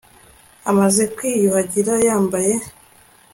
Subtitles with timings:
[0.69, 2.53] amaze kwiyuhagira yambaye